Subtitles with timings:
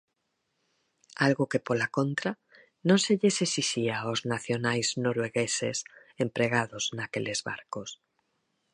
[1.27, 2.31] Algo que, pola contra,
[2.87, 5.77] non se lles exixía aos nacionais noruegueses
[6.25, 7.89] empregados naqueles barcos.